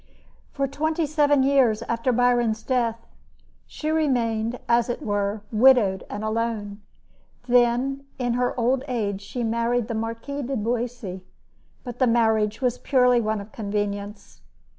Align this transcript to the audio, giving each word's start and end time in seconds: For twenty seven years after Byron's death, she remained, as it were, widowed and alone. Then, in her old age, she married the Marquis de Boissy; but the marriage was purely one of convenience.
For 0.51 0.67
twenty 0.67 1.05
seven 1.05 1.43
years 1.43 1.83
after 1.83 2.11
Byron's 2.11 2.63
death, 2.63 3.05
she 3.67 3.91
remained, 3.91 4.59
as 4.67 4.89
it 4.89 5.03
were, 5.03 5.43
widowed 5.51 6.05
and 6.09 6.23
alone. 6.23 6.81
Then, 7.47 8.05
in 8.17 8.33
her 8.33 8.59
old 8.59 8.83
age, 8.87 9.21
she 9.21 9.43
married 9.43 9.87
the 9.87 9.93
Marquis 9.93 10.41
de 10.41 10.55
Boissy; 10.55 11.23
but 11.83 11.99
the 11.99 12.07
marriage 12.07 12.61
was 12.61 12.79
purely 12.79 13.21
one 13.21 13.39
of 13.39 13.51
convenience. 13.51 14.41